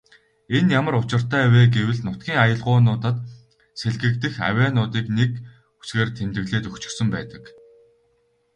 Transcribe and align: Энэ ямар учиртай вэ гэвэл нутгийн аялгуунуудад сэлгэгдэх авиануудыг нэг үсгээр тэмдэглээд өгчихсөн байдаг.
Энэ 0.55 0.69
ямар 0.79 0.95
учиртай 1.01 1.45
вэ 1.53 1.61
гэвэл 1.75 1.99
нутгийн 2.07 2.39
аялгуунуудад 2.43 3.17
сэлгэгдэх 3.79 4.33
авиануудыг 4.49 5.05
нэг 5.17 5.31
үсгээр 5.81 6.09
тэмдэглээд 6.17 6.65
өгчихсөн 6.69 7.07
байдаг. 7.15 7.43